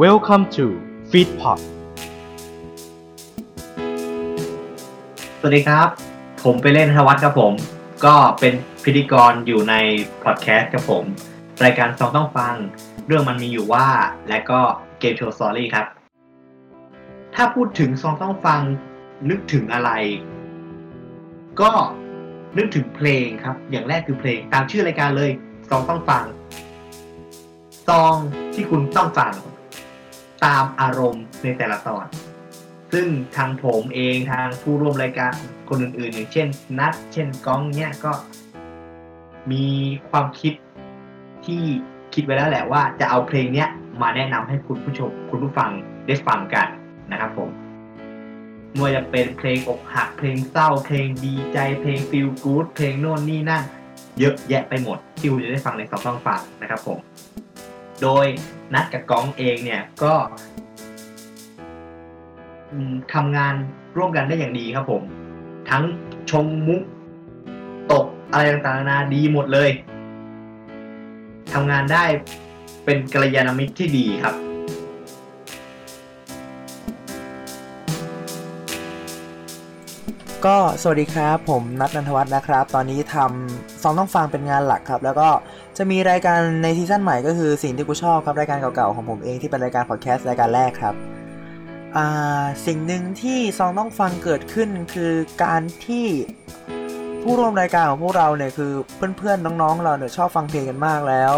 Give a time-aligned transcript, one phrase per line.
[0.00, 0.66] Welcome to
[1.10, 1.58] Feedpot
[5.38, 5.88] สวัสดีครับ
[6.44, 7.52] ผมไปเล่นธวัฒน์ครับผม
[8.04, 9.74] ก็เป็นพิธีกรอยู่ใน
[10.22, 11.04] พอดแคสต์ครับผม
[11.64, 12.54] รายการซองต้องฟัง
[13.06, 13.88] เรื่องมันมีอยู่ว่า
[14.28, 14.60] และก็
[15.00, 15.86] เกมโชว์สอรี่ครับ
[17.34, 18.60] ถ้าพูดถึงซองต้องฟัง
[19.30, 19.90] นึกถึงอะไร
[21.60, 21.70] ก็
[22.56, 25.30] นึกถึงเพลงครับ อย่างแรกคือเพลงตามชื่อรายการเลย
[25.68, 26.24] ซองต้องฟัง
[27.88, 28.14] ซอง
[28.54, 29.34] ที่คุณต้องฟัง
[30.44, 32.04] ตามอารมณ์ในแต่ละตอน
[32.92, 33.06] ซึ่ง
[33.36, 35.32] ทางผมเองทางผู้ร่วมรายการ
[35.68, 38.12] คนอื่นๆ อย่างเช่น นัดเช่นก้องเนี่ยก็
[39.52, 39.66] มี
[40.10, 40.54] ความคิด
[41.46, 41.62] ที่
[42.14, 43.68] คิดไว้แล้วแหละว่าจะเอาเพลงเนี้ย
[44.02, 45.70] มาแนะนำให้คุณผู้ชมคุณผู้ฟัง
[46.06, 46.66] ได้ฟังกัน
[47.12, 47.50] นะครับผม
[48.70, 53.62] ไม่ว่าจะเป็นเพลงอกหักเพลงเศร้า เพลงดีใจ เพลงฟีลกู๊ดเพลงโน่นนี่นั่น
[54.18, 56.98] เยอะแยะไปหมดที่คุณจะได้ฟังในสองต้องฟังนะครับผม
[58.02, 58.26] โดย
[58.74, 60.14] นัดกับก้องเองเนี่ยก็
[63.14, 63.54] ทำงาน
[63.96, 65.02] ร่วมกันได้อย่างดีครับผม
[65.70, 65.84] ทั้ง
[66.30, 66.82] ชงมุก
[67.92, 69.70] ตกอะไรต่างๆนานาดีหมดเลย
[71.52, 72.04] ทำงานได้
[72.84, 74.34] เป็นกัลยาณมิตรที่ดีครับ
[80.46, 85.28] ก็สวัสดีครับผมนัทนันทวัฒน์นะครับ ตอนนี้ทำซองต้องฟังเป็นงานหลักครับ แล้วก็
[85.76, 90.94] จะมีรายการในซีซั่นใหม่ก็คือสิ่งที่กูชอบครับรายการเก่าๆของผมเองที่เป็นรายการพอดแคสต์รายการแรกครับ
[91.96, 95.12] อ่าสิ่งหนึ่งที่ซองต้องฟังเกิดขึ้นคือ
[95.44, 96.06] การที่
[97.22, 98.72] ผู้ร่วมรายการของพวกเราเนี่ยคือ
[99.18, 101.32] เพื่อนๆน้องๆเราเนี่ยชอบฟังเพลงกันมากแล้ว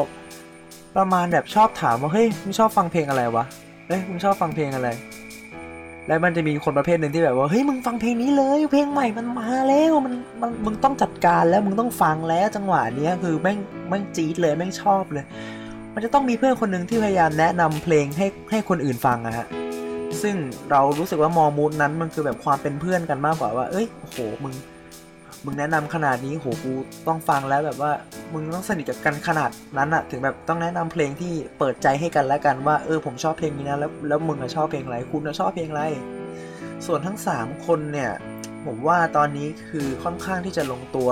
[0.97, 3.45] ประมาณแบบชอบถามว่าเฮ้ยมึงชอบฟังเพลงอะไรวะ
[3.89, 4.89] เอ้ยมึงชอบฟังเพลงอะไร
[6.09, 15.25] แล้วมันจะมีคนประเภทหนึ่งที่แบบว่าเฮ้ยมึงฟังเพลงนี้เลย เพลงใหม่มันมาแล้วมันมันมึงต้องจัดการแล้วมึงต้องฟังแล้วจังหวะเนี้ยคือแม่งแม่งจี๊ดเลยแม่งชอบเลย
[15.95, 19.47] มันจะต้องมีเพื่อนคนหนึ่งที่พยายามแนะนำเพลงให้ให้คนอื่นฟังอะฮะ
[20.23, 20.37] ซึ่ง
[20.71, 24.55] เรารู้สึกว่ามอมูดนั้นมันคือแบบความเป็นเพื่อนกันมากกว่าว่า เอ้ยโอ้โหมึง
[25.45, 26.73] มึงแนะนำขนาดนี้โหกู
[27.09, 27.93] ต้องฟังแล้วแบบว่า
[28.35, 35.83] มึงต้องสนิทกับกันขนาดนั้นอะถึงแบบต้องแนะนำเพลงที่เปิดใจให้กันแล้วกันว่าเออผมชอบเพลงนี้นะแล้วแล้วมึงอะชอบเพลงอะไรคุณอะชอบเพลงอะไร
[36.87, 38.13] ส่วนทั้ง 3 คนเนี่ย
[38.67, 41.11] ผมว่าตอนนี้คือค่อนข้างที่จะลงตัว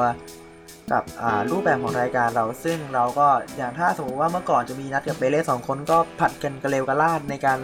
[0.93, 1.05] กับ
[1.51, 3.27] รูปแบบของรายการเราซึ่งเราก็
[3.57, 7.61] อย่างถ้าสมมติว่าเมื่อก่อนจะมีนัดกับเบเล่สองคนก็ผัดกันกระเลวกระลาดในการ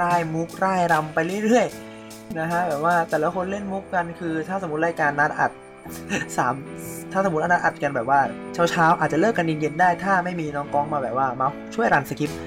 [0.00, 5.50] ร่ายมุกร่ายรำไปเรื่อยๆนะฮะแบบว่าแต่ละคนเล่นมุกกันคือ ถ้าสมมติรายการนัดอัด
[6.36, 6.54] สาม
[7.12, 8.20] ถ้าสมมตินัดอัดกันแบบว่า
[8.70, 12.40] เช้าๆอาจจะเลิกกันเย็นๆได้ ถ้าไม่มีน้องกองมาแบบว่ามาช่วย run script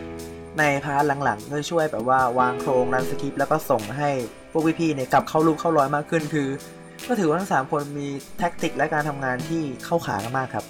[0.60, 4.10] ใน part หลังๆก็ช่วยแบบว่าวางโครง run script แล้วก็ส่งให้
[4.52, 6.48] พวกพี่ๆเนี่ยกลับเข้ารูปเข้ารอยมากขึ้นคือ
[7.08, 10.66] ก็ถือว่าทั้งสามคนมี tactic และการทำงานที่เข้าขากันมากครับ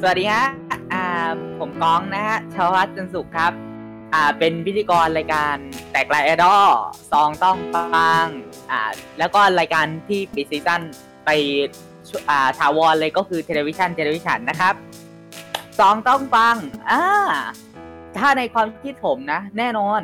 [0.00, 0.44] สวัสดีฮะ
[1.58, 3.52] ผมก้องนะฮะชาวัดจันสุขครับ
[4.14, 5.56] อ่า เป็นพิธีกรรายการ
[5.94, 6.68] แตกลายไอดอล
[7.12, 8.26] ซองต้องฟัง
[8.70, 8.80] อ่า
[9.18, 10.80] แล้วก็รายการที่ปิดซีซั่น
[11.24, 11.30] ไป
[12.30, 14.74] อ่าถาวรเลยก็คือเทเลวิชันเทเลวิชันนะครับ
[15.78, 16.56] ซองต้องฟัง
[16.90, 17.02] อ่า
[18.16, 20.00] ถ้าในความคิดผมนะ แน่นอน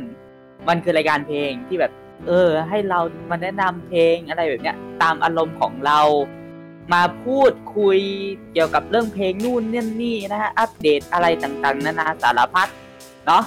[0.69, 1.93] มันคือรายการเพลงที่แบบ
[2.29, 3.01] เออ ให้เรา
[3.31, 6.01] มาแนะนำเพลงอะไรแบบเนี้ย ตามอารมณ์ของเรา
[6.93, 7.99] มาพูดคุย
[8.53, 12.69] เกี่ยวกับเรื่องเพลงนู่นนี่นี่นะฮะ อัปเดตอะไรต่างๆ นานาสารพัด
[13.27, 13.45] เนาะ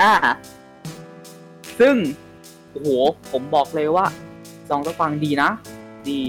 [0.00, 0.12] อ่า
[1.80, 1.94] ซึ่ง
[2.70, 2.88] โอ้โห
[3.32, 4.06] ผมบอกเลยว่า
[4.70, 5.50] ลองต้องฟังดีนะ
[6.08, 6.20] ดี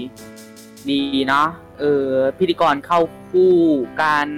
[0.90, 1.00] ดี
[1.32, 1.42] นะ
[1.80, 2.06] เออ
[2.38, 3.56] พิธีกรเข้าคู่
[4.00, 4.28] กัน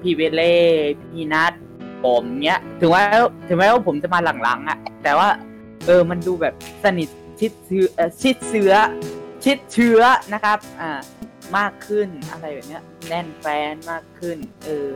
[0.00, 0.56] พี่เวเล่
[1.00, 1.52] พี่นัท
[2.04, 3.02] ผมเนี้ย ถึงว่า
[3.48, 5.28] ถึงแม้ว่าผมจะมาหลังๆอะ่ะ แต่ว่า
[5.86, 7.08] เออมันดูแบบสนิท
[7.40, 8.72] ชิดเชื้อเอ่อชิดเชื้อ
[9.44, 10.00] ชิดเชื้อ
[10.32, 10.98] นะครับ อ่า
[11.56, 14.90] มากขึ้นอะไรแบบเนี้ย แน่นแฟนมากขึ้น เออ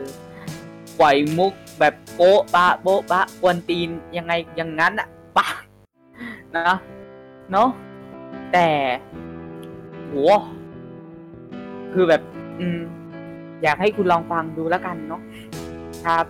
[0.99, 5.07] ปล่อยมุกแบบโป๊ะปะโป๊ะปะกวนตีนยังไงอย่างนั้นอะ
[5.39, 5.47] ปะ
[6.57, 6.75] นะ
[7.51, 7.69] เนาะ
[8.53, 8.67] แต่
[10.07, 10.15] โห
[11.93, 12.21] คือแบบ
[12.61, 12.79] อืม
[13.63, 15.21] อยากให้คุณลองฟังดูแล้วกันเนาะ
[16.05, 16.25] ครับ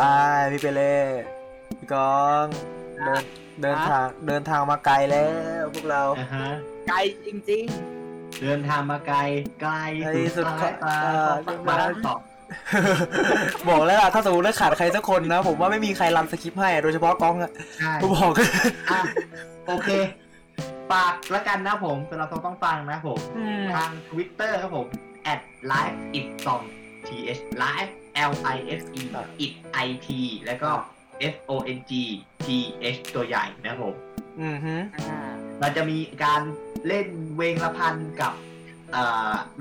[0.00, 0.12] อ่า
[0.50, 0.96] พี่เปเล่
[1.78, 2.46] พี่กอง
[3.04, 3.22] เดิน
[3.62, 5.26] เดินทางเดินทางมาไกลแล้
[5.60, 6.48] วพวกเรานะฮะ
[6.88, 6.96] ไกล
[7.26, 7.64] จริง
[8.42, 9.18] เดินทางมาไกล
[9.60, 11.74] ไกลไกลสุสุดดสายตาเออมา
[12.06, 12.16] ต่อ
[13.68, 18.32] บอกแล้วล่ะถ้าสมมติว่าขาดใครสักคนนะ ผมว่าไม่มีใครรันสคริปต์ให้ โดยเฉพาะกองอะใช่ผมบอก
[18.90, 19.00] อะ
[19.68, 19.90] โอเค
[20.92, 24.86] ฝากแล้วกันนะผมสำหรับต้องต้องฟังนะผมอืมทาง Twitter ครับผม
[25.32, 25.40] at
[25.70, 26.64] live it song
[27.06, 27.90] th live
[28.30, 29.12] l i f e it
[29.44, 29.52] it
[29.82, 30.70] it แล้วก็
[31.32, 31.92] S O N G
[32.44, 32.46] T
[32.94, 33.94] H ตัวใหญ่นะครับผม
[34.42, 34.74] อือฮึ
[35.64, 36.42] อ่าเราจะมีการ
[36.88, 37.06] เล่น
[37.36, 38.32] เวงละพันกับ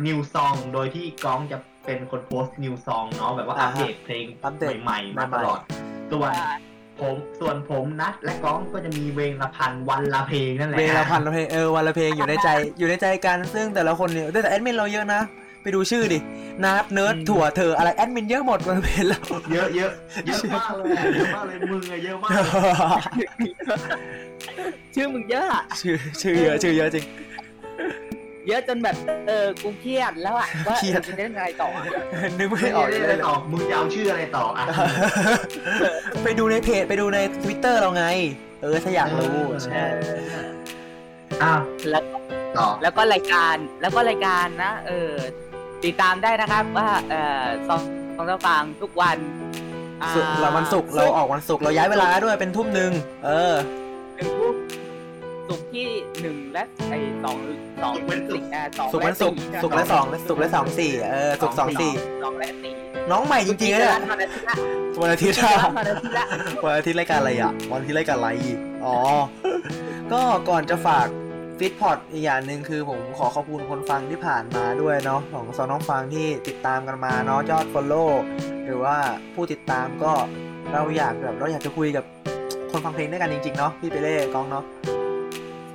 [0.06, 5.60] นิวซองโดยที่ก้องจะเป็นคนโพสต์นิวซองเนาะแบบว่าอัปเดตเพลงอัปเดตใหม่ๆมาตลอด
[6.12, 6.32] ส่วน
[7.00, 15.22] ผมส่วนผมนัดและก้องก็จะมีเวงละพันวันละเพลงนั่นแหละเพลงละพันละเพลงเออวันละเพลงอยู่ในใจอยู่ในใจกันซึ่งแต่ละคนเนี่ยแต่แอดมินเราเยอะนะ
[15.64, 16.20] ไปดูชื่อดิ
[16.64, 19.22] นาร์ดเนิร์ดถั่วเธออะไรแอดมินเยอะหมดวันละเพลงแล้ว
[19.54, 19.92] เยอะเยอะ
[20.28, 22.44] เยอะมากเลยอะเยอะมากเลยมึงอะเยอะมากเลย
[24.96, 27.06] ชื่อมึงเยอะอะชื่อชื่อเยอะชื่อเยอะจริง
[28.48, 28.96] เยอะจนแบบ
[29.28, 31.84] เออกูเครียดแล้วอะว่าเครียด จะเล่นอะไรต่ออะ
[32.40, 34.66] นึกไม่ไม่ออกได้เลอะไรยต่อมึงจะเอาชื่ออะไรต่ออะ
[36.24, 38.06] ไปดูในเพจไปดูใน Twitter เราไง
[38.62, 39.84] เออถ้าอยากรู้ใช่
[41.44, 41.60] อ้าว
[41.90, 42.04] แล้ว
[42.58, 45.12] ต่อแล้วก็รายการแล้วก็รายการนะเออ
[45.86, 47.82] ติดตามได้นะครับว่าเออซอง
[48.16, 49.18] ซองเจ้าฟางทุกวัน
[50.02, 52.92] อ่ศุกร์เราวันศุกร์เราออกวันศุกร์เราย้ายเวลาด้วยเป็นทุ่มหนึ่ง
[53.26, 53.83] เออหนึ่งทุ่ม
[55.50, 55.88] ศุกร์ที่
[56.22, 56.94] หนึ่งและไอ
[57.24, 57.38] สอง
[57.84, 57.94] สอง
[58.30, 61.92] สี่อ่าสองศุกร์วันศุกร์ศุกร์และสองศุกร์และสองสี่เออศุกร์สองสี่
[62.24, 62.74] สองและสี่
[63.12, 64.56] น้องใหม่จริงๆนะเนี่ยวันอาทิตย์ละ
[65.02, 66.26] วันอาทิตย์อะวันอาทิตย์ละ
[66.66, 68.98] วันอาทิตย์รายการอะไรอะวันอาทิตย์รายการอะไรอีกอ๋อ
[70.14, 71.08] ก็ก่อนจะฝาก
[71.60, 78.10] ฟิตพอดอีกอย่างหนึ่งคือผมขอขอบคุณคนฟังที่ผ่านมาด้วยเนาะของสองน้องฟังที่ติดตามกันมาเนาะยอด Follow
[78.66, 78.96] หรือว่า
[79.34, 80.12] ผู้ติดตามก็
[80.74, 82.06] เราอยากแบบเราอยากจะคุยกับ
[82.72, 84.64] คนฟังเพลงด้วยกันจริงๆเนาะพี่เปเล่กองเนาะ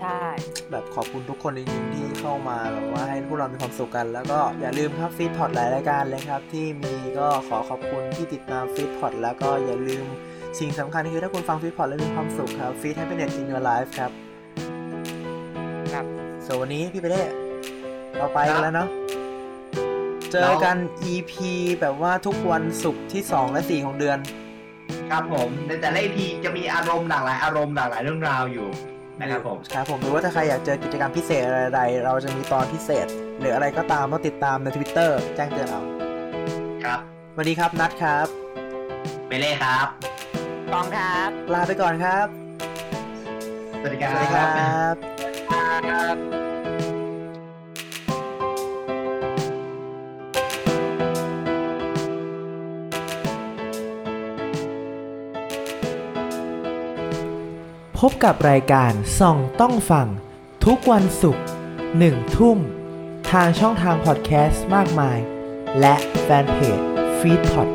[0.03, 0.23] ใช่
[0.71, 10.07] แบบขอบคุณทุกคนจริงๆที่เข้ามาแบบว่าให้พวกเรามีความสุขกัน แล้วก็อย่าลืมครับฟีดพอดหลายรายการเลยครับ ที่มีก็ขอขอบคุณที่ติดตามฟีดพอดแล้วก็อย่าลืม
[10.59, 14.11] สิ่งสำคัญคือถ้าคุณฟังฟีดพอดแล้วมีความสุขครับฟีด happiness in your life ครับ
[15.93, 16.05] ครับ
[16.45, 17.21] ส่วนวันนี้พี่ไปได้
[18.17, 18.89] เราไปกันแล้วเนาะ
[20.33, 20.77] เจอกัน
[21.13, 21.33] EP
[21.81, 24.19] แบบว่าทุกวันศุกร์ที่ 2 และ 4 ของเดือน
[25.11, 28.69] ครับผมในแต่ละ EP จะมีอารมณ์หลากหลายอารมณ์หลากหลายเรื่องราวอยู่
[29.21, 33.07] นะครับผมครับผมหรือว่าถ้าใครอยากเจอกิจกรรมพิเศษอะไรๆเราจะมีตอนพิเศษ
[33.41, 35.83] หรืออะไรก็ตามต้องติดตามใน Twitter แจ้งเตือนเอา
[36.85, 37.01] ครับ
[37.37, 38.27] วันนี้ครับนัดครับ
[39.29, 39.87] เมเล่ครับ
[40.73, 42.27] กองครับ ลาไปก่อนครับ
[43.81, 44.47] สวัสดีคสรับวัสดีครั
[44.93, 44.95] บ
[45.89, 46.17] ครับ
[58.05, 60.09] พบกับรายการส่องต้องฟัง
[60.65, 61.45] ทุกวันศุกร์
[61.99, 62.59] หนึ่งทุ่ม
[63.31, 65.19] ทางช่องทางพอดแคสต์มากมาย
[65.81, 66.81] และแฟนเพจ
[67.19, 67.69] ฟีดพอด